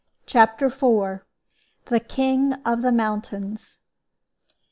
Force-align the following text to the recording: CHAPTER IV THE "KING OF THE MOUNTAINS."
CHAPTER 0.25 0.65
IV 0.65 1.19
THE 1.85 1.99
"KING 1.99 2.53
OF 2.65 2.81
THE 2.81 2.91
MOUNTAINS." 2.91 3.77